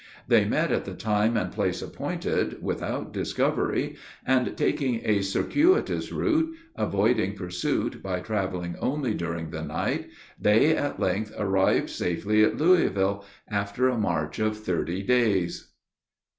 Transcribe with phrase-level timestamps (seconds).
[0.27, 6.55] They met at the time and place appointed, without discovery, and, taking a circuitous route,
[6.75, 10.09] avoiding pursuit by traveling only during the night,
[10.39, 15.69] they at length arrived safely at Louisville, after a march of thirty days.